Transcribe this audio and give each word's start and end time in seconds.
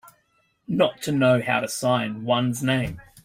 Not 0.67 1.03
to 1.03 1.11
know 1.11 1.43
how 1.43 1.59
to 1.59 1.67
sign 1.67 2.23
one's 2.25 2.63
name. 2.63 2.99